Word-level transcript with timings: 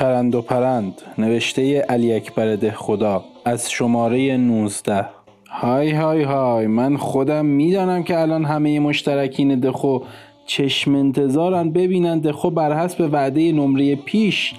چرند 0.00 0.34
و 0.34 0.42
پرند 0.42 1.02
نوشته 1.18 1.80
علی 1.80 2.12
اکبر 2.12 2.56
ده 2.56 2.70
خدا 2.70 3.24
از 3.44 3.70
شماره 3.70 4.36
19 4.36 5.06
های 5.50 5.90
های 5.90 6.22
های 6.22 6.66
من 6.66 6.96
خودم 6.96 7.46
می‌دانم 7.46 8.02
که 8.02 8.20
الان 8.20 8.44
همه 8.44 8.80
مشترکین 8.80 9.60
دخو 9.60 10.00
چشم 10.46 10.94
انتظارن 10.94 11.70
ببینن 11.70 12.18
دخو 12.18 12.50
بر 12.50 12.84
حسب 12.84 13.08
وعده 13.12 13.52
نمره 13.52 13.96
پیش 13.96 14.54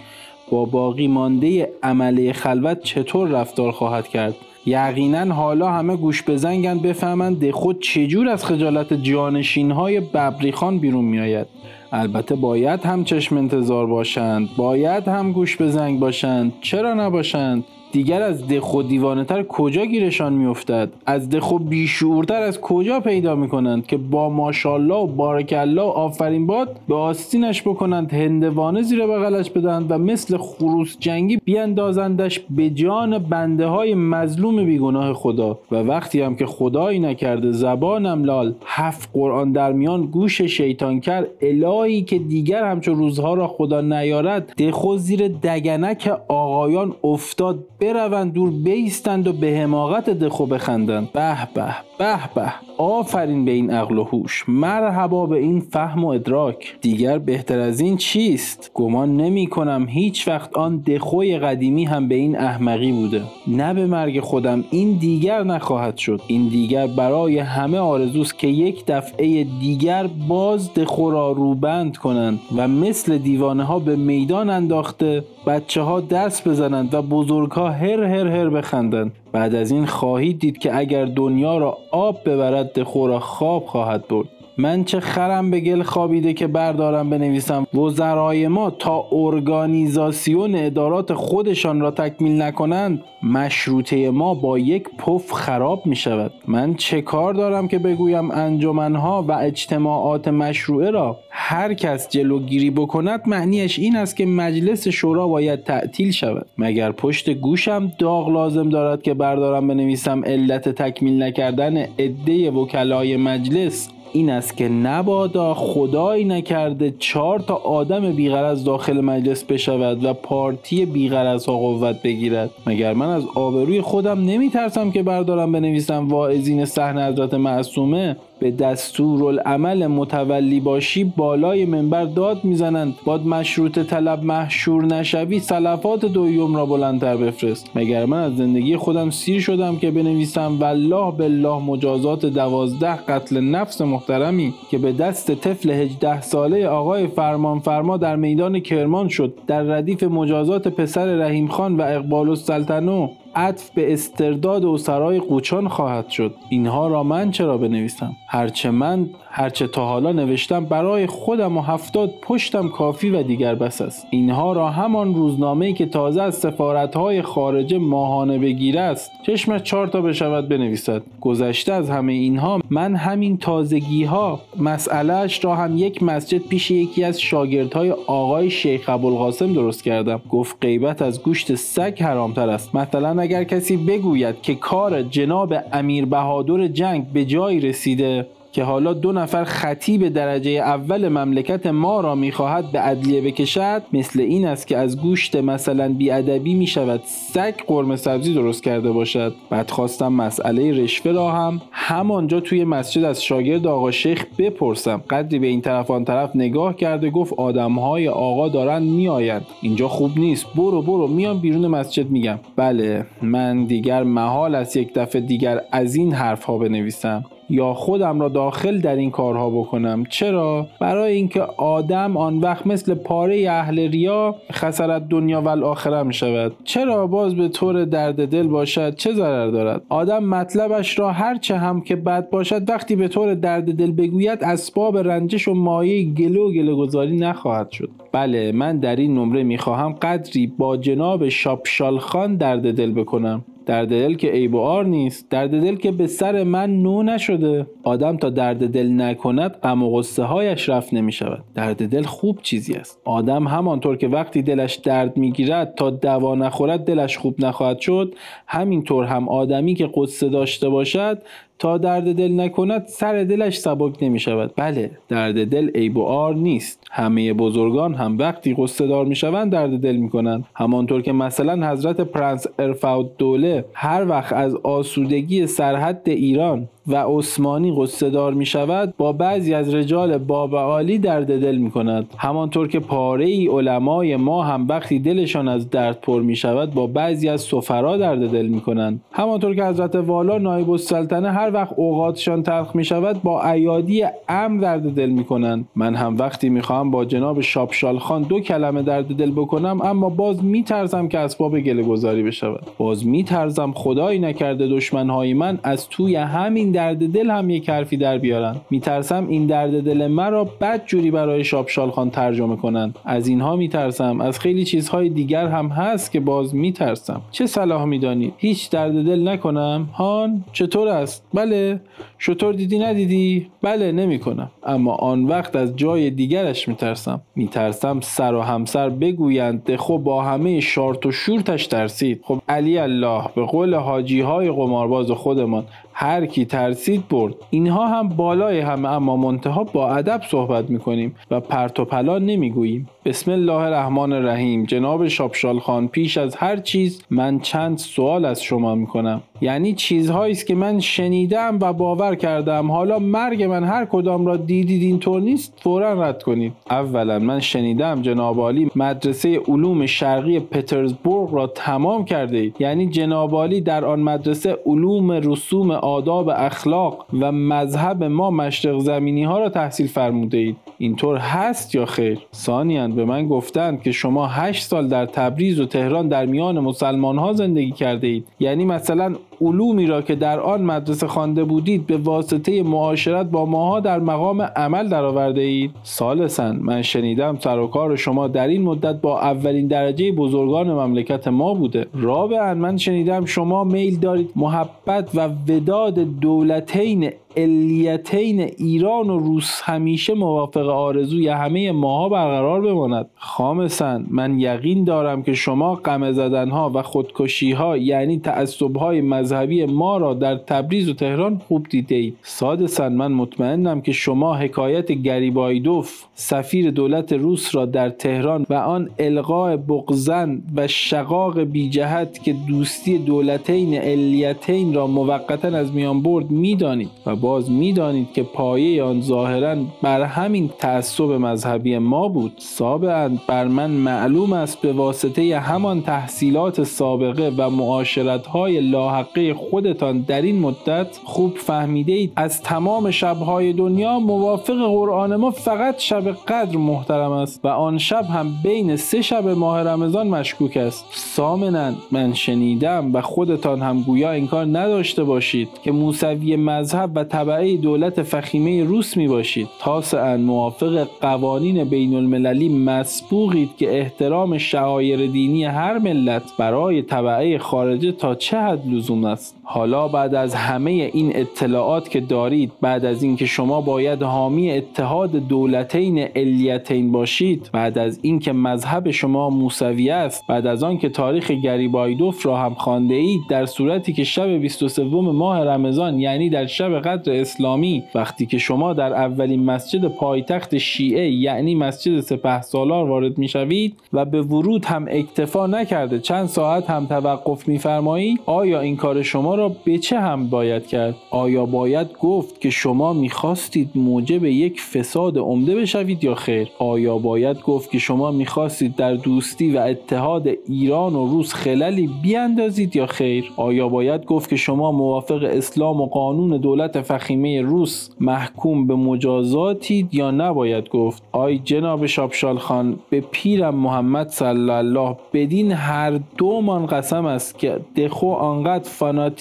با 0.52 0.66
باقی 0.66 1.08
مانده 1.08 1.69
عمله 1.83 2.33
خلوت 2.33 2.83
چطور 2.83 3.28
رفتار 3.28 3.71
خواهد 3.71 4.08
کرد. 4.08 4.35
یقینا 4.66 5.34
حالا 5.34 5.72
همه 5.72 5.96
گوش 5.96 6.24
بزنگن 6.24 6.80
بفهمند 6.80 7.46
دخو 7.46 7.74
چجور 7.74 8.30
از 8.30 8.46
خجالت 8.46 8.94
جانشین 8.94 9.72
های 9.72 10.00
ببریخان 10.00 10.80
بیرون 10.80 11.06
میآید. 11.06 11.48
البته 11.92 12.36
باید 12.36 12.86
هم 12.86 13.04
چشم 13.04 13.38
انتظار 13.38 13.86
باشند 13.86 14.50
باید 14.58 15.08
هم 15.08 15.32
گوش 15.32 15.62
بزنگ 15.62 16.00
باشند 16.00 16.54
چرا 16.62 16.94
نباشند؟ 16.94 17.64
دیگر 17.91 18.22
از 18.22 18.48
دخو 18.48 18.84
دیوانه 18.84 19.23
تر 19.23 19.44
کجا 19.44 19.86
گیرشان 19.86 20.34
میافتد؟ 20.34 20.90
از 21.05 21.30
دخو 21.30 21.59
بیشعورتر 21.59 22.41
از 22.41 22.62
کجا 22.62 22.99
پیدا 22.99 23.36
می‌کنند 23.36 23.88
که 23.88 23.98
با 23.98 24.30
ماشالله 24.30 24.94
و 24.94 25.08
بارکالله 25.08 25.82
و 25.82 25.86
آفرین 25.86 26.48
باد 26.48 26.80
به 26.88 26.96
آستینش 26.96 27.62
بکنند 27.62 28.13
هندوانه 28.13 28.82
زیر 28.82 29.08
بغلش 29.08 29.49
بدهند 29.49 29.91
و 29.91 29.98
مثل 29.98 30.38
خروس 30.38 30.98
جنگی 30.99 31.38
بیاندازندش 31.46 32.40
به 32.40 32.70
جان 32.70 33.18
بنده 33.18 33.68
های 33.68 33.96
مظلوم 33.96 34.66
بیگناه 34.66 35.13
خدا. 35.13 35.60
و 35.71 35.76
وقتی 35.76 36.21
هم 36.21 36.35
که 36.35 36.46
خدایی 36.46 36.99
نکرده 36.99 37.52
زبانم 37.52 38.23
لال 38.23 38.54
هفت 38.66 39.10
قرآن 39.13 39.52
در 39.52 39.73
میان 39.73 40.05
گوش 40.05 40.41
شیطان 40.41 40.99
کرد 40.99 41.27
الهی 41.41 42.02
که 42.02 42.20
دیگر 42.20 42.63
همچون 42.63 42.96
روزها 42.96 43.34
را 43.34 43.48
خدا 43.48 43.82
نیارد 43.82 44.54
دخو 44.58 44.98
زیر 44.98 45.27
دگنک 45.27 46.12
آقایان 46.27 46.94
افتاد 47.04 47.60
بروند 47.81 48.34
دور 48.34 48.49
بیستند 48.49 49.27
و 49.27 49.34
به 49.34 49.48
حماقت 49.48 50.10
دخو 50.10 50.46
بخندند. 50.46 51.12
به 51.12 51.48
به 51.54 51.76
به 51.98 52.20
به. 52.35 52.54
آفرین 52.77 53.46
به 53.46 53.52
این 53.52 53.72
عقل 53.72 53.98
و 53.98 54.04
هوش. 54.04 54.46
مرحبا 54.48 55.26
به 55.26 55.38
این 55.38 55.60
فهم 55.60 56.05
و 56.05 56.08
ادراک. 56.08 56.78
دیگر 56.82 57.18
بهتر 57.18 57.60
از 57.60 57.80
این 57.80 57.98
چیست؟ 57.98 58.72
گمان 58.74 59.18
نمی 59.18 59.48
کنم 59.48 59.86
هیچ 59.90 60.28
وقت 60.28 60.58
آن 60.58 60.78
دخوی 60.78 61.40
قدیمی 61.40 61.86
هم 61.86 62.08
به 62.08 62.16
این 62.16 62.40
احمقی 62.40 62.91
بوده. 62.91 63.22
نه 63.48 63.74
به 63.74 63.86
مرگ 63.86 64.19
خودم 64.19 64.63
این 64.72 64.97
دیگر 64.97 65.44
نخواهد 65.44 65.97
شد. 65.97 66.22
این 66.28 66.47
دیگر 66.47 66.88
برای 66.88 67.39
همه 67.39 67.78
آرزوست 67.78 68.39
که 68.39 68.47
یک 68.47 68.85
دفعه 68.85 69.44
دیگر 69.44 70.08
باز 70.28 70.73
دخو 70.73 71.11
را 71.11 71.31
روبند 71.31 71.97
کنند 71.97 72.39
و 72.56 72.67
مثل 72.67 73.17
دیوانه 73.17 73.63
ها 73.63 73.80
به 73.80 73.95
میدان 73.95 74.50
انداخته 74.50 75.23
بچه 75.47 75.81
ها 75.81 76.02
دست 76.02 76.47
بزنند 76.47 76.94
و 76.94 77.02
بزرگ 77.02 77.52
ها 77.52 77.69
هر 77.69 78.03
هر 78.03 78.28
هر 78.28 78.50
بخندند. 78.50 79.11
بعد 79.31 79.55
از 79.55 79.71
این 79.71 79.85
خواهید 79.85 80.39
دید 80.39 80.57
که 80.57 80.77
اگر 80.77 81.05
دنیا 81.05 81.57
را 81.57 81.77
آب 81.91 82.29
ببرد 82.29 82.73
دخو 82.73 83.07
را 83.07 83.19
خواب 83.19 83.65
خواهد 83.65 84.07
برد. 84.07 84.27
من 84.61 84.83
چه 84.83 84.99
خرم 84.99 85.51
به 85.51 85.59
گل 85.59 85.83
خوابیده 85.83 86.33
که 86.33 86.47
بردارم 86.47 87.09
بنویسم؟ 87.09 87.67
وزرای 87.73 88.47
ما 88.47 88.69
تا 88.69 89.07
ارگانیزاسیون 89.11 90.55
ادارات 90.55 91.13
خودشان 91.13 91.79
را 91.79 91.91
تکمیل 91.91 92.41
نکنند 92.41 93.03
مشروطه 93.23 94.09
ما 94.09 94.33
با 94.33 94.59
یک 94.59 94.83
پف 94.97 95.31
خراب 95.31 95.85
می 95.85 95.95
شود. 95.95 96.33
من 96.47 96.73
چه 96.73 97.01
کار 97.01 97.33
دارم 97.33 97.67
که 97.67 97.79
بگویم 97.79 98.31
انجمنها 98.31 99.25
و 99.27 99.31
اجتماعات 99.31 100.27
مشروعه 100.27 100.91
را 100.91 101.19
هر 101.29 101.73
کس 101.73 102.09
جلوگیری 102.09 102.69
بکند؟ 102.69 103.21
معنیش 103.27 103.79
این 103.79 103.95
است 103.95 104.15
که 104.15 104.25
مجلس 104.25 104.87
شورا 104.87 105.27
باید 105.27 105.63
تعطیل 105.63 106.11
شود. 106.11 106.45
مگر 106.57 106.91
پشت 106.91 107.29
گوشم 107.29 107.91
داغ 107.99 108.29
لازم 108.29 108.69
دارد 108.69 109.01
که 109.01 109.13
بردارم 109.13 109.67
بنویسم؟ 109.67 110.23
علت 110.25 110.69
تکمیل 110.69 111.23
نکردن 111.23 111.77
عده 111.77 112.51
وکلای 112.51 113.17
مجلس. 113.17 113.89
این 114.13 114.29
است 114.29 114.57
که 114.57 114.69
نبادا 114.69 115.53
خدایی 115.53 116.25
نکرده 116.25 116.94
چهار 116.99 117.39
تا 117.39 117.55
آدم 117.55 118.11
بیغرض 118.11 118.63
داخل 118.63 119.01
مجلس 119.01 119.44
بشود 119.44 120.05
و 120.05 120.13
پارتی 120.13 120.85
بیغرض 120.85 121.45
ها 121.45 121.57
قوت 121.57 122.01
بگیرد. 122.01 122.50
مگر 122.67 122.94
من 122.94 123.09
از 123.09 123.23
آبروی 123.35 123.81
خودم 123.81 124.25
نمیترسم 124.25 124.91
که 124.91 125.03
بردارم 125.03 125.51
بنویسم 125.51 126.07
واعظین 126.07 126.66
صحن 126.66 127.11
حضرت 127.11 127.33
معصومه؟ 127.33 128.16
به 128.39 128.51
دستورالعمل 128.51 129.88
متولی 129.88 130.59
باشی 130.59 131.03
بالای 131.03 131.66
منبر 131.66 132.05
داد 132.05 132.44
می‌زنند. 132.44 132.95
باد 133.05 133.25
مشروط 133.25 133.79
طلب 133.79 134.23
محشور 134.23 134.85
نشوی 134.85 135.39
سلفات 135.39 136.05
دویم 136.05 136.55
را 136.55 136.66
بلندتر 136.66 137.17
بفرست. 137.17 137.69
مگر 137.75 138.05
من 138.05 138.23
از 138.23 138.38
زندگی 138.38 138.77
خودم 138.77 139.09
سیر 139.09 139.41
شدم 139.41 139.77
که 139.77 139.91
بنویسم 139.91 140.57
والله 140.59 141.11
بالله 141.11 141.59
مجازات 141.59 142.25
دوازده 142.25 142.95
قتل 142.95 143.39
نفس 143.39 143.81
محترمی 144.01 144.53
که 144.69 144.78
به 144.78 144.91
دست 144.91 145.31
طفل 145.35 145.69
هجده 145.69 146.22
ساله 146.22 146.67
آقای 146.67 147.07
فرمان 147.07 147.59
فرما 147.59 147.97
در 147.97 148.16
میدان 148.16 148.59
کرمان 148.59 149.07
شد 149.07 149.38
در 149.47 149.62
ردیف 149.62 150.03
مجازات 150.03 150.67
پسر 150.67 151.06
رحیم 151.06 151.47
خان 151.47 151.78
و 151.78 151.81
اقبال 151.81 152.29
السلطنو 152.29 153.07
عطف 153.35 153.69
به 153.69 153.94
استرداد 153.94 154.66
و 154.66 154.78
سرای 154.78 155.19
قوچان 155.19 155.67
خواهد 155.67 156.09
شد. 156.09 156.35
اینها 156.50 156.88
را 156.88 157.03
من 157.03 157.31
چرا 157.31 157.57
بنویسم؟ 157.57 158.16
هرچه 158.28 158.72
من 158.72 159.09
هرچه 159.34 159.68
تا 159.68 159.86
حالا 159.86 160.12
نوشتم 160.12 160.66
برای 160.66 161.08
خودم 161.08 161.58
و 161.58 161.62
هفتاد 161.62 162.14
پشتم 162.22 162.69
کافی 162.69 163.09
و 163.09 163.24
دیگر 163.24 163.56
بس 163.56 163.81
است. 163.81 164.08
اینها 164.09 164.53
را 164.53 164.69
همان 164.69 165.16
روزنامه 165.16 165.74
که 165.74 165.86
تازه 165.86 166.22
از 166.22 166.36
سفارتهای 166.36 167.22
خارجه 167.22 167.78
ماهانه 167.78 168.38
بگیره 168.38 168.81
است. 168.81 169.12
چشمش 169.24 169.62
چهار 169.62 169.88
تا 169.88 170.02
بشود 170.02 170.50
بنویسد. 170.50 171.02
گذشته 171.22 171.74
از 171.74 171.90
همه 171.90 172.14
اینها 172.14 172.59
من 172.69 172.96
همین 172.96 173.38
تازگی 173.38 174.03
ها 174.03 174.40
مسئلهش 174.59 175.46
را 175.46 175.56
هم 175.56 175.78
یک 175.78 176.03
مسجد 176.03 176.48
پیش 176.48 176.72
یکی 176.72 177.03
از 177.03 177.22
شاگردهای 177.22 177.92
آقای 178.08 178.50
شیخ 178.50 178.90
ابوالقاسم 178.90 179.53
درست 179.53 179.84
کردم. 179.84 180.22
گفت 180.30 180.58
غیبت 180.62 181.02
از 181.02 181.24
گوشت 181.24 181.56
سگ 181.56 181.98
حرامتر 182.02 182.50
است. 182.50 182.75
مثلا 182.75 183.22
اگر 183.22 183.44
کسی 183.44 183.78
بگوید 183.78 184.42
که 184.42 184.56
کار 184.56 185.03
جناب 185.03 185.53
امیر 185.74 186.06
بهادر 186.06 186.68
جنگ 186.68 187.08
به 187.13 187.25
جایی 187.25 187.59
رسیده 187.59 188.25
که 188.51 188.63
حالا 188.63 188.94
دو 188.94 189.12
نفر 189.12 189.44
خطیب 189.44 190.09
درجه 190.09 190.51
اول 190.51 191.09
مملکت 191.09 191.67
ما 191.67 192.01
را 192.01 192.16
می‌خواهد 192.16 192.72
به 192.72 192.79
عدلیه 192.79 193.22
بکشد 193.22 193.84
مثل 193.94 194.19
این 194.19 194.47
است 194.47 194.67
که 194.67 194.78
از 194.78 195.01
گوشت 195.01 195.35
مثلا 195.35 195.94
بیادبی 195.94 196.53
می 196.53 196.67
شود 196.67 197.01
سگ 197.06 197.53
قرمه 197.67 197.95
سبزی 197.95 198.34
درست 198.34 198.63
کرده 198.63 198.91
باشد. 198.91 199.35
بعد 199.50 199.72
خواستم 199.72 200.13
مسئله 200.13 200.84
رشوه 200.84 201.12
را 201.12 201.31
هم 201.31 201.62
همانجا 201.72 202.39
توی 202.39 202.63
مسجد 202.63 203.03
از 203.03 203.23
شاگرد 203.23 203.67
آقا 203.67 203.91
شیخ 203.91 204.25
بپرسم. 204.38 205.03
قدری 205.09 205.39
به 205.39 205.47
این 205.47 205.62
طرف 205.62 205.91
آن 205.91 206.06
طرف 206.06 206.35
نگاه 206.35 206.75
کرده 206.75 207.09
گفت 207.09 207.33
آدمهای 207.33 208.07
آقا 208.07 208.50
دارن 208.50 208.83
میآیند. 208.83 209.45
اینجا 209.62 209.88
خوب 209.88 210.19
نیست. 210.19 210.45
برو 210.56 210.81
برو. 210.81 211.07
میام 211.07 211.39
بیرون 211.39 211.68
مسجد 211.68 212.09
میگم. 212.09 212.39
بله 212.56 213.06
من 213.22 213.66
دیگر 213.66 214.03
محال 214.03 214.56
است 214.56 214.78
یک 214.78 214.94
دفعه 214.94 215.22
دیگر 215.22 215.62
از 215.72 215.95
این 215.95 216.13
حرف 216.13 216.44
ها 216.44 216.57
بنویسم. 216.57 217.25
یا 217.51 217.73
خودم 217.73 218.19
را 218.19 218.29
داخل 218.29 218.79
در 218.79 218.95
این 218.95 219.12
کارها 219.12 219.50
بکنم؟ 219.50 220.03
چرا؟ 220.09 220.67
برای 220.79 221.13
اینکه 221.13 221.41
آدم 221.57 222.17
آن 222.17 222.38
وقت 222.38 222.67
مثل 222.67 222.94
پاره 222.94 223.47
اهل 223.50 223.79
ریا 223.79 224.35
خسرت 224.51 225.09
دنیا 225.09 225.41
و 225.41 225.47
الاخره 225.47 226.03
می 226.03 226.13
شود. 226.13 226.53
چرا 226.63 227.07
باز 227.07 227.35
به 227.35 227.47
طور 227.47 227.85
درد 227.85 228.29
دل 228.29 228.47
باشد؟ 228.47 228.95
چه 228.95 229.13
ضرر 229.13 229.51
دارد؟ 229.51 229.81
آدم 229.89 230.23
مطلبش 230.23 231.00
را 231.00 231.12
هرچه 231.12 231.57
هم 231.57 231.81
که 231.81 231.95
بد 231.95 232.29
باشد 232.29 232.69
وقتی 232.69 232.95
به 232.95 233.07
طور 233.07 233.34
درد 233.34 233.75
دل 233.75 233.91
بگوید 233.91 234.44
اسباب 234.44 234.97
رنجش 234.97 235.47
و 235.47 235.53
مایه 235.53 236.03
گله 236.03 236.39
و 236.39 236.51
گله 236.51 236.75
گذاری 236.75 237.18
نخواهد 237.18 237.72
شد. 237.72 237.89
بله 238.12 238.51
من 238.51 238.78
در 238.78 238.95
این 238.95 239.16
نمره 239.16 239.44
می‌خواهم 239.44 239.91
قدری 239.94 240.47
با 240.47 240.78
جناب 240.78 241.30
شاپشال 241.30 241.98
خان 241.98 242.36
درد 242.36 242.75
دل 242.75 242.92
بکنم. 242.92 243.45
درد 243.71 243.89
دل 243.89 244.13
که 244.13 244.31
عیب 244.31 244.56
و 244.56 244.59
آر 244.59 244.85
نیست. 244.85 245.29
درد 245.29 245.62
دل 245.62 245.75
که 245.75 245.91
به 245.91 246.07
سر 246.07 246.44
من 246.44 246.81
نو 246.81 247.03
نشده. 247.03 247.68
آدم 247.83 248.18
تا 248.18 248.29
درد 248.29 248.68
دل 248.68 249.01
نکند 249.01 249.51
غم 249.51 249.83
و 249.83 249.97
غصه 249.97 250.23
هایش 250.23 250.69
رفت 250.69 250.94
نمی 250.94 251.12
شود 251.12 251.44
درد 251.56 251.89
دل 251.89 252.03
خوب 252.03 252.39
چیزی 252.41 252.73
است. 252.73 253.01
آدم 253.06 253.47
همانطور 253.47 253.97
که 253.97 254.07
وقتی 254.07 254.41
دلش 254.41 254.75
درد 254.75 255.18
می‌گیرد 255.18 255.75
تا 255.75 255.89
دوا 255.89 256.35
نخورد 256.35 256.85
دلش 256.85 257.18
خوب 257.18 257.35
نخواهد 257.45 257.79
شد. 257.79 258.15
همینطور 258.47 259.06
هم 259.06 259.29
آدمی 259.29 259.75
که 259.75 259.89
قصه 259.95 260.29
داشته 260.29 260.69
باشد 260.69 261.21
تا 261.62 261.78
درد 261.78 262.16
دل 262.16 262.40
نکند 262.40 262.88
سر 262.88 263.24
دلش 263.24 263.58
سبک 263.58 264.04
نمی 264.04 264.19
شود 264.19 264.54
بله 264.56 264.92
درد 265.10 265.48
دل 265.48 265.69
عیب 265.69 265.98
و 265.98 266.04
آر 266.04 266.36
نیست. 266.36 266.88
همه 266.92 267.34
بزرگان 267.34 267.94
هم 267.94 268.18
وقتی 268.18 268.56
قصه 268.58 268.88
دار 268.88 269.06
می 269.06 269.16
شوند 269.16 269.52
درد 269.52 269.80
دل 269.80 269.96
می 269.96 270.10
کنند 270.10 270.46
همانطور 270.56 271.02
که 271.02 271.12
مثلا 271.12 271.72
حضرت 271.72 272.02
پرنس 272.02 272.48
ارفاود 272.60 273.18
دوله 273.18 273.66
هر 273.74 274.06
وقت 274.10 274.34
از 274.34 274.56
آسودگی 274.56 275.48
سرحد 275.48 276.02
ایران 276.06 276.68
و 276.88 276.95
عثمانی 276.95 277.74
قصدار 277.78 278.33
می 278.33 278.45
شود 278.45 278.94
با 278.98 279.13
بعضی 279.13 279.54
از 279.54 279.74
رجال 279.74 280.18
باب 280.18 280.56
عالی 280.56 280.98
درد 280.98 281.42
دل 281.42 281.56
می 281.56 281.72
کند 281.72 282.13
همانطور 282.18 282.68
که 282.68 282.80
پاره 282.80 283.25
ای 283.25 283.48
علمای 283.48 284.16
ما 284.16 284.44
هم 284.44 284.68
وقتی 284.68 285.00
دلشان 285.00 285.48
از 285.48 285.69
درد 285.69 286.01
پر 286.01 286.22
می 286.22 286.36
شود 286.36 286.74
با 286.74 286.88
بعضی 286.88 287.30
از 287.30 287.42
سفرا 287.42 287.98
درد 287.98 288.31
دل 288.31 288.45
می 288.45 288.62
کنند 288.62 289.01
همانطور 289.12 289.56
که 289.56 289.63
حضرت 289.63 289.95
والا 289.95 290.38
نایب 290.38 290.69
السلطنه 290.69 291.31
هر 291.31 291.51
وقت 291.54 291.74
اوقاتشان 291.75 292.44
تلخ 292.44 292.75
می 292.75 292.86
شود 292.86 293.22
با 293.24 293.51
ایادی 293.51 294.04
امر 294.30 294.62
درد 294.62 294.95
دل 294.95 295.10
می 295.10 295.24
کنند 295.24 295.68
من 295.75 295.95
هم 295.95 296.18
وقتی 296.18 296.50
می 296.50 296.62
خواهم 296.62 296.92
با 296.92 297.06
جناب 297.06 297.42
شاپشال 297.42 298.00
خان 298.00 298.22
دو 298.22 298.39
کلمه 298.39 298.81
درد 298.81 299.06
دل 299.06 299.31
بکنم 299.31 299.81
اما 299.81 300.10
باز 300.10 300.44
می 300.44 300.63
ترسم 300.63 301.07
که 301.07 301.19
اسباب 301.19 301.60
گله 301.60 301.84
گذاری 301.84 302.24
بشود. 302.24 302.68
باز 302.77 303.07
می 303.07 303.24
ترسم 303.24 303.72
خدایی 303.72 304.19
نکرده 304.19 304.68
دشمنهای 304.68 305.34
من 305.34 305.60
از 305.63 305.89
توی 305.89 306.16
همین 306.16 306.70
درد 306.71 307.12
دل 307.12 307.29
هم 307.29 307.50
یک 307.50 307.69
حرفی 307.69 307.97
در 307.97 308.18
بیارن. 308.18 308.56
می 308.69 308.79
ترسم 308.79 309.27
این 309.27 309.47
درد 309.47 309.83
دل 309.83 310.07
مرا 310.07 310.44
بد 310.44 310.85
جوری 310.85 311.12
برای 311.12 311.44
شاپشال 311.44 311.91
خان 311.91 312.09
ترجمه 312.09 312.56
کنند. 312.56 312.95
از 313.06 313.27
اینها 313.27 313.56
می 313.56 313.69
ترسم 313.69 314.21
از 314.21 314.39
خیلی 314.39 314.65
چیزهای 314.65 315.09
دیگر 315.09 315.47
هم 315.47 315.68
هست 315.68 316.12
که 316.12 316.19
باز 316.19 316.56
می 316.56 316.71
ترسم 316.71 317.21
چه 317.31 317.45
صلاح 317.45 317.85
می 317.85 318.00
دانید 318.00 318.33
هیچ 318.38 318.69
درد 318.69 319.06
دل 319.06 319.27
نکنم. 319.27 319.89
هان 319.94 320.44
چطور 320.53 320.88
است؟ 320.88 321.23
بله. 321.33 321.81
شطور 322.18 322.53
دیدی 322.53 322.79
ندیدی؟ 322.79 323.47
بله 323.62 323.91
نمی 323.91 324.19
کنم 324.19 324.51
اما 324.63 324.94
آن 324.94 325.25
وقت 325.25 325.56
از 325.56 325.75
جای 325.75 326.09
دیگرش 326.09 326.67
می 326.67 326.75
ترسم 326.75 327.21
می 327.35 327.47
ترسم 327.47 328.00
سر 328.00 328.33
و 328.33 328.41
همسر 328.41 328.89
بگویند 328.89 329.63
دخو 329.63 329.97
با 329.97 330.24
همه 330.24 330.59
شارت 330.59 331.06
و 331.06 331.12
شورتش 331.12 331.67
ترسید. 331.67 332.21
خب 332.24 332.41
علی 332.50 332.77
الله 332.77 333.24
به 333.35 333.45
قول 333.45 333.75
حاجی 333.75 334.21
های 334.21 334.51
قمارباز 334.51 335.12
خودمان 335.12 335.65
هر 335.93 336.25
کی 336.25 336.45
ترسید 336.45 337.07
برد. 337.07 337.33
اینها 337.49 337.88
هم 337.88 338.07
بالای 338.07 338.59
همه 338.59 338.89
اما 338.89 339.17
منتها 339.17 339.63
با 339.63 339.95
ادب 339.95 340.21
صحبت 340.29 340.69
می‌کنیم 340.69 341.15
و 341.31 341.39
پرت 341.39 341.79
و 341.79 341.85
پلا 341.85 342.19
نمی‌گوییم. 342.19 342.89
بسم 343.05 343.31
الله 343.31 343.53
الرحمن 343.53 344.13
الرحیم. 344.13 344.65
جناب 344.65 345.07
شاپشال 345.07 345.59
خان 345.59 345.88
پیش 345.88 346.17
از 346.17 346.35
هر 346.35 346.57
چیز 346.57 347.03
من 347.09 347.39
چند 347.39 347.77
سوال 347.77 348.25
از 348.25 348.43
شما 348.43 348.75
می‌کنم. 348.75 349.21
یعنی 349.41 349.73
چیزهایی 349.73 350.31
است 350.31 350.47
که 350.47 350.55
من 350.55 350.79
شنیدم 350.79 351.57
و 351.61 351.73
باور 351.73 352.15
کردم. 352.15 352.71
حالا 352.71 352.99
مرگ 352.99 353.43
من 353.43 353.63
هر 353.63 353.85
کدام 353.85 354.25
را 354.25 354.38
دیدید 354.38 354.81
اینطور 354.81 355.21
نیست 355.21 355.53
فورا 355.63 356.03
رد 356.03 356.23
کنید. 356.23 356.53
اولا 356.69 357.19
من 357.19 357.39
شنیدم 357.39 358.01
جناب 358.01 358.39
عالی 358.39 358.71
مدرسه 358.75 359.39
علوم 359.47 359.85
شرقی 359.85 360.39
پترزبورگ 360.39 361.29
را 361.33 361.47
تمام 361.47 362.05
کرده 362.05 362.38
اید. 362.38 362.55
یعنی 362.59 362.89
جناب 362.89 363.35
عالی 363.35 363.61
در 363.61 363.85
آن 363.85 363.99
مدرسه 363.99 364.57
علوم 364.65 365.11
رسوم 365.11 365.71
آداب 365.71 366.29
اخلاق 366.29 367.05
و 367.21 367.31
مذهب 367.31 368.03
ما 368.03 368.31
مشرق 368.31 368.79
زمینی 368.79 369.23
ها 369.23 369.39
را 369.39 369.49
تحصیل 369.49 369.88
فرموده 369.88 370.38
اید. 370.38 370.57
اینطور 370.77 371.17
هست 371.17 371.75
یا 371.75 371.85
خیر؟ 371.85 372.19
ثانیا 372.35 372.88
به 372.88 373.05
من 373.05 373.27
گفتند 373.27 373.81
که 373.81 373.91
شما 373.91 374.27
هشت 374.27 374.63
سال 374.63 374.88
در 374.88 375.05
تبریز 375.05 375.59
و 375.59 375.65
تهران 375.65 376.07
در 376.07 376.25
میان 376.25 376.59
مسلمان 376.59 377.17
ها 377.17 377.33
زندگی 377.33 377.71
کرده 377.71 378.07
اید. 378.07 378.27
یعنی 378.39 378.65
مثلا 378.65 379.15
علومی 379.41 379.88
را 379.88 380.01
که 380.01 380.15
در 380.15 380.39
آن 380.39 380.61
مدرسه 380.61 381.07
خوانده 381.07 381.43
بودید 381.43 381.88
به 381.88 381.97
واسطه 381.97 382.63
معاشرت 382.63 383.25
با 383.25 383.45
ماها 383.45 383.79
در 383.79 383.99
مقام 383.99 384.41
عمل 384.41 384.89
درآورده 384.89 385.41
اید؟ 385.41 385.71
سالسن 385.83 386.55
من 386.55 386.81
شنیدم 386.81 387.38
سر 387.39 387.59
و 387.59 387.67
کار 387.67 387.95
شما 387.95 388.27
در 388.27 388.47
این 388.47 388.61
مدت 388.61 389.01
با 389.01 389.19
اولین 389.21 389.67
درجه 389.67 390.11
بزرگان 390.11 390.71
مملکت 390.71 391.27
ما 391.27 391.53
بوده. 391.53 391.85
رابعا 391.93 392.53
من 392.53 392.77
شنیدم 392.77 393.25
شما 393.25 393.63
میل 393.63 393.99
دارید 393.99 394.31
محبت 394.35 395.09
و 395.15 395.29
وداد 395.47 395.99
دولتین 395.99 397.11
علیتین 397.38 398.39
ایران 398.39 399.10
و 399.10 399.19
روس 399.19 399.62
همیشه 399.63 400.13
موافق 400.13 400.68
آرزوی 400.68 401.28
همه 401.28 401.72
ماها 401.72 402.10
برقرار 402.10 402.62
بماند. 402.62 403.10
خامسن 403.16 404.06
من 404.10 404.39
یقین 404.39 404.83
دارم 404.83 405.24
که 405.24 405.33
شما 405.33 405.75
غم 405.75 406.12
زدنها 406.12 406.72
و 406.74 406.81
خودکشی 406.81 407.51
ها 407.51 407.78
یعنی 407.78 408.19
تعصب 408.19 408.75
های 408.75 409.01
مذهبی 409.01 409.66
ما 409.66 409.98
را 409.98 410.13
در 410.13 410.36
تبریز 410.36 410.89
و 410.89 410.94
تهران 410.94 411.42
خوب 411.48 411.68
دیده 411.69 411.95
اید. 411.95 412.18
سادسن 412.22 412.94
من 412.94 413.12
مطمئنم 413.12 413.81
که 413.81 413.92
شما 413.92 414.36
حکایت 414.36 414.92
گریبایدوف 414.92 416.04
سفیر 416.13 416.72
دولت 416.72 417.13
روس 417.13 417.56
را 417.56 417.66
در 417.66 417.89
تهران 417.89 418.45
و 418.50 418.54
آن 418.54 418.89
القاء 419.00 419.57
بغزن 419.57 420.42
و 420.56 420.68
شقاق 420.68 421.39
بیجهت 421.39 422.24
که 422.24 422.36
دوستی 422.48 422.98
دولتین 422.98 423.75
علیتین 423.75 424.74
را 424.74 424.88
موقتا 424.88 425.48
از 425.48 425.74
میان 425.74 426.01
برد 426.01 426.31
می‌دانید 426.31 426.89
و 427.06 427.16
باز 427.21 427.51
می‌دانید 427.51 428.13
که 428.13 428.23
پایه 428.23 428.83
آن 428.83 429.01
ظاهرا 429.01 429.56
بر 429.81 430.01
همین 430.01 430.50
تعصب 430.59 431.03
مذهبی 431.03 431.77
ما 431.77 432.07
بود. 432.07 432.33
سابعا 432.38 433.12
بر 433.27 433.47
من 433.47 433.71
معلوم 433.71 434.33
است 434.33 434.62
به 434.62 434.73
واسطه 434.73 435.39
همان 435.39 435.81
تحصیلات 435.81 436.63
سابقه 436.63 437.31
و 437.38 437.50
معاشرت 437.50 438.27
های 438.27 438.59
لاحقه 438.59 439.33
خودتان 439.33 440.01
در 440.01 440.21
این 440.21 440.39
مدت 440.39 441.00
خوب 441.03 441.38
فهمیده 441.38 441.91
اید 441.91 442.13
از 442.15 442.41
تمام 442.41 442.91
شبهای 442.91 443.53
دنیا 443.53 444.00
موافق 444.00 444.57
قرآن 444.57 445.15
ما 445.15 445.31
فقط 445.31 445.79
شب 445.79 446.12
قدر 446.12 446.57
محترم 446.57 447.12
است 447.12 447.39
و 447.44 447.47
آن 447.47 447.77
شب 447.77 448.06
هم 448.06 448.27
بین 448.44 448.75
سه 448.75 449.01
شب 449.01 449.27
ماه 449.27 449.63
رمضان 449.63 450.07
مشکوک 450.07 450.57
است. 450.57 450.85
سامنا 450.91 451.71
من 451.91 452.13
شنیدم 452.13 452.95
و 452.95 453.01
خودتان 453.01 453.62
هم 453.62 453.81
گویا 453.81 454.12
انکار 454.12 454.45
نداشته 454.45 455.03
باشید 455.03 455.50
که 455.63 455.71
موسوی 455.71 456.35
مذهب 456.35 456.91
و 456.95 457.03
طبعه 457.12 457.58
دولت 457.58 458.04
فخیمه 458.04 458.63
روس 458.63 458.98
می 458.98 459.08
باشید 459.08 459.48
تاسعا 459.60 460.18
موافق 460.18 460.88
قوانین 461.02 461.63
بین 461.63 461.96
المللی 461.96 462.50
مسبوقید 462.50 463.50
که 463.58 463.80
احترام 463.80 464.38
شعایر 464.38 465.08
دینی 465.08 465.44
هر 465.44 465.78
ملت 465.78 466.24
برای 466.38 466.81
طبعه 466.81 467.38
خارجه 467.38 467.92
تا 467.92 468.16
چه 468.16 468.40
حد 468.40 468.68
لزوم 468.68 469.06
است؟ 469.06 469.40
حالا 469.43 469.88
بعد 469.88 470.15
از 470.15 470.35
همه 470.35 470.71
این 470.71 471.11
اطلاعات 471.15 471.89
که 471.89 471.99
دارید 471.99 472.51
بعد 472.61 472.85
از 472.85 473.03
اینکه 473.03 473.25
شما 473.25 473.61
باید 473.61 474.03
حامی 474.03 474.51
اتحاد 474.51 475.11
دولتین 475.11 475.99
علیتین 475.99 476.91
باشید 476.91 477.49
بعد 477.53 477.77
از 477.77 477.99
اینکه 478.01 478.33
مذهب 478.33 478.91
شما 478.91 479.29
موسوی 479.29 479.89
است 479.89 480.27
بعد 480.27 480.47
از 480.47 480.63
آن 480.63 480.77
که 480.77 480.89
تاریخ 480.89 481.31
گریبایدوف 481.31 482.25
را 482.25 482.38
هم 482.38 482.53
خوانده 482.53 482.95
اید 482.95 483.21
در 483.29 483.45
صورتی 483.45 483.93
که 483.93 484.03
شب 484.03 484.27
23 484.27 484.83
ماه 484.83 485.39
رمضان 485.39 485.99
یعنی 485.99 486.29
در 486.29 486.45
شب 486.45 486.79
قدر 486.79 487.13
اسلامی 487.13 487.83
وقتی 487.95 488.25
که 488.25 488.38
شما 488.38 488.73
در 488.73 488.93
اولین 488.93 489.45
مسجد 489.45 489.88
پایتخت 489.88 490.57
شیعه 490.57 491.11
یعنی 491.11 491.55
مسجد 491.55 491.99
سپه 491.99 492.41
سالار 492.41 492.89
وارد 492.89 493.17
می‌شوید 493.17 493.75
و 493.93 494.05
به 494.05 494.21
ورود 494.21 494.65
هم 494.65 494.85
اکتفا 494.89 495.47
نکرده 495.47 495.99
چند 495.99 496.25
ساعت 496.25 496.69
هم 496.69 496.85
توقف 496.85 497.48
میفرمایید 497.48 498.19
آیا 498.25 498.60
این 498.60 498.75
کار 498.75 499.01
شما 499.01 499.36
را 499.36 499.40
به 499.50 499.77
چه 499.77 500.00
هم 500.00 500.29
باید 500.29 500.67
کرد؟ 500.67 500.95
آیا 501.10 501.45
باید 501.45 501.88
گفت 502.00 502.41
که 502.41 502.50
شما 502.50 502.93
می‌خواستید 502.93 503.69
موجب 503.75 504.25
یک 504.25 504.62
فساد 504.62 505.17
عمده 505.17 505.55
بشوید 505.55 506.03
یا 506.03 506.15
خیر؟ 506.15 506.48
آیا 506.60 506.98
باید 506.98 507.41
گفت 507.41 507.71
که 507.71 507.79
شما 507.79 508.12
می‌خواستید 508.12 508.75
در 508.75 508.93
دوستی 508.93 509.51
و 509.51 509.60
اتحاد 509.60 510.29
ایران 510.48 510.95
و 510.95 511.07
روس 511.07 511.33
خللی 511.33 511.89
بیاندازید 512.03 512.75
یا 512.75 512.86
خیر؟ 512.86 513.31
آیا 513.38 513.69
باید 513.69 514.05
گفت 514.05 514.29
که 514.29 514.36
شما 514.36 514.71
موافق 514.71 515.24
اسلام 515.24 515.81
و 515.81 515.86
قانون 515.86 516.38
دولت 516.38 516.81
فخیمه 516.81 517.41
روس 517.41 517.89
محکوم 518.00 518.67
به 518.67 518.75
مجازاتید 518.75 519.93
یا 519.93 520.12
نباید 520.12 520.69
گفت؟ 520.69 521.03
آی 521.12 521.38
جناب 521.38 521.86
شابشال 521.86 522.38
خان 522.38 522.79
به 522.89 523.03
پیرم 523.12 523.55
محمد 523.55 524.10
صلی 524.10 524.50
الله 524.51 524.98
بدین 525.13 525.51
هر 525.51 526.00
دومان 526.17 526.65
قسم 526.65 527.05
است 527.05 527.39
که 527.39 527.60
دخو 527.75 528.12
آنقدر 528.12 528.69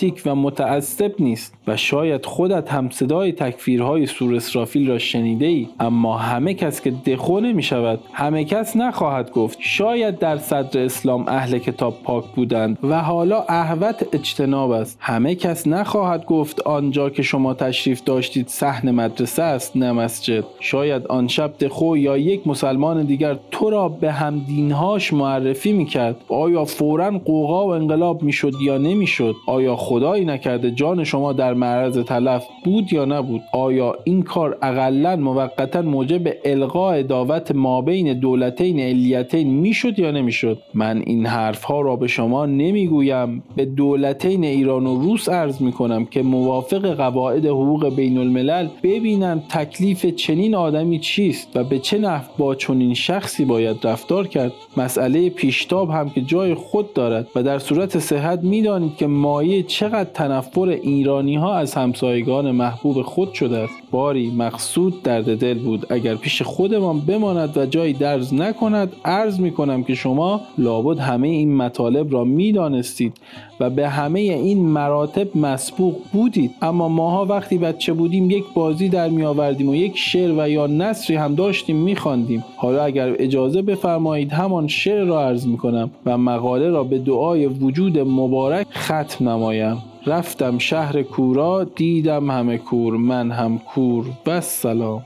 فاناتیک 0.00 0.22
و 0.26 0.34
متعصب 0.34 1.12
نیست 1.18 1.54
و 1.66 1.76
شاید 1.76 2.26
خودت 2.26 2.72
هم 2.72 2.90
صدای 2.90 3.32
تکفیرهای 3.32 4.06
سور 4.06 4.34
اسرافیل 4.34 4.88
را 4.88 4.98
شنیده 4.98 5.46
ای 5.46 5.68
اما 5.80 6.16
همه 6.16 6.54
کس 6.54 6.80
که 6.80 6.90
دخو 6.90 7.40
نمی 7.40 7.62
شود 7.62 8.00
همه 8.12 8.44
کس 8.44 8.76
نخواهد 8.76 9.32
گفت 9.32 9.58
شاید 9.60 10.18
در 10.18 10.36
صدر 10.36 10.84
اسلام 10.84 11.24
اهل 11.28 11.58
کتاب 11.58 12.02
پاک 12.04 12.24
بودند 12.24 12.78
و 12.82 13.02
حالا 13.02 13.44
احوت 13.48 14.06
اجتناب 14.12 14.70
است. 14.70 14.98
همه 15.00 15.34
کس 15.34 15.66
نخواهد 15.66 16.26
گفت 16.26 16.60
آنجا 16.60 17.10
که 17.10 17.22
شما 17.22 17.54
تشریف 17.54 18.04
داشتید 18.04 18.48
صحن 18.48 18.90
مدرسه 18.90 19.42
است 19.42 19.76
نه 19.76 19.92
مسجد. 19.92 20.44
شاید 20.60 21.06
آن 21.06 21.28
شب 21.28 21.52
دخو 21.60 21.96
یا 21.96 22.16
یک 22.16 22.46
مسلمان 22.46 23.02
دیگر 23.02 23.38
تو 23.50 23.70
را 23.70 23.88
به 23.88 24.12
هم 24.12 24.38
دینهاش 24.38 25.12
معرفی 25.12 25.72
می‌کرد. 25.72 26.16
آیا 26.28 26.64
فورا 26.64 27.10
قوقا 27.10 27.66
و 27.66 27.70
انقلاب 27.70 28.22
می‌شد 28.22 28.52
یا 28.62 28.78
نمی‌شد؟ 28.78 29.34
آیا 29.46 29.76
خدایی 29.90 30.24
نکرده 30.24 30.70
جان 30.70 31.04
شما 31.04 31.32
در 31.32 31.54
معرض 31.54 31.98
تلف 31.98 32.46
بود 32.64 32.92
یا 32.92 33.04
نبود؟ 33.04 33.42
آیا 33.52 33.94
این 34.04 34.22
کار 34.22 34.58
اقلا 34.62 35.16
موقتا 35.16 35.82
موجب 35.82 36.32
القاء 36.44 37.02
دعوت 37.02 37.52
مابین 37.52 38.12
دولتین 38.12 38.80
علیتین 38.80 39.50
می‌شد 39.50 39.98
یا 39.98 40.10
نمی‌شد؟ 40.10 40.58
من 40.74 41.02
این 41.06 41.26
حرف 41.26 41.64
ها 41.64 41.80
را 41.80 41.96
به 41.96 42.06
شما 42.06 42.46
نمی‌گویم. 42.46 43.42
به 43.56 43.64
دولتین 43.64 44.44
ایران 44.44 44.86
و 44.86 45.02
روس 45.02 45.28
عرض 45.28 45.62
می‌کنم 45.62 46.04
که 46.04 46.22
موافق 46.22 46.94
قواعد 46.94 47.46
حقوق 47.46 47.94
بین 47.96 48.18
الملل 48.18 48.68
ببینند 48.82 49.44
تکلیف 49.48 50.06
چنین 50.06 50.54
آدمی 50.54 50.98
چیست 50.98 51.48
و 51.54 51.64
به 51.64 51.78
چه 51.78 51.98
نحو 51.98 52.24
با 52.38 52.54
چنین 52.54 52.94
شخصی 52.94 53.44
باید 53.44 53.76
رفتار 53.86 54.26
کرد. 54.26 54.52
مسئله 54.76 55.30
پیشتاب 55.30 55.90
هم 55.90 56.10
که 56.10 56.20
جای 56.20 56.54
خود 56.54 56.92
دارد 56.92 57.26
و 57.34 57.42
در 57.42 57.58
صورت 57.58 57.98
صحت 57.98 58.42
می‌دانید 58.42 58.96
که 58.96 59.06
مایه 59.06 59.62
چقدر 59.80 60.10
تنفر 60.14 60.68
ایرانی 60.68 61.36
ها 61.36 61.54
از 61.54 61.74
همسایگان 61.74 62.50
محبوب 62.50 63.02
خود 63.02 63.32
شده 63.32 63.58
است؟ 63.58 63.74
باری 63.90 64.30
مقصود 64.30 65.02
درد 65.02 65.38
دل 65.38 65.58
بود. 65.58 65.86
اگر 65.92 66.14
پیش 66.14 66.42
خودمان 66.42 67.00
بماند 67.00 67.56
و 67.56 67.66
جایی 67.66 67.92
درز 67.92 68.34
نکند 68.34 68.92
عرض 69.04 69.40
می 69.40 69.50
کنم 69.50 69.84
که 69.84 69.94
شما 69.94 70.40
لابد 70.58 70.98
همه 70.98 71.28
این 71.28 71.56
مطالب 71.56 72.12
را 72.12 72.24
می‌دانستید 72.24 73.12
و 73.60 73.70
به 73.70 73.88
همه 73.88 74.20
این 74.20 74.58
مراتب 74.58 75.36
مسبوق 75.36 75.96
بودید. 76.12 76.50
اما 76.62 76.88
ماها 76.88 77.24
وقتی 77.24 77.58
بچه 77.58 77.92
بودیم 77.92 78.30
یک 78.30 78.44
بازی 78.54 78.88
در 78.88 79.08
می 79.08 79.24
آوردیم 79.24 79.68
و 79.68 79.74
یک 79.74 79.98
شعر 79.98 80.32
و 80.38 80.48
یا 80.48 80.66
نصری 80.66 81.16
هم 81.16 81.34
داشتیم 81.34 81.76
می 81.76 81.96
خواندیم 81.96 82.44
حالا 82.56 82.84
اگر 82.84 83.14
اجازه 83.18 83.62
بفرمایید 83.62 84.32
همان 84.32 84.68
شعر 84.68 85.04
را 85.04 85.26
عرض 85.26 85.46
می 85.46 85.56
کنم 85.56 85.90
و 86.06 86.18
مقاله 86.18 86.70
را 86.70 86.84
به 86.84 86.98
دعای 86.98 87.46
وجود 87.46 87.98
مبارک 87.98 88.66
ختم 88.74 89.28
نمایم. 89.28 89.69
رفتم 90.06 90.58
شهر 90.58 91.02
کورا 91.02 91.64
دیدم 91.64 92.30
همه 92.30 92.58
کور 92.58 92.96
من 92.96 93.30
هم 93.30 93.58
کور 93.58 94.06
بس 94.26 94.62
سلام 94.62 95.04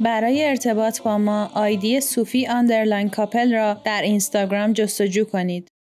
برای 0.00 0.44
ارتباط 0.44 1.02
با 1.02 1.18
ما 1.18 1.50
آیدی 1.54 2.00
صوفی 2.00 2.46
آندرلاین 2.46 3.08
کاپل 3.08 3.54
را 3.54 3.76
در 3.84 4.02
اینستاگرام 4.02 4.72
جستجو 4.72 5.24
کنید. 5.24 5.73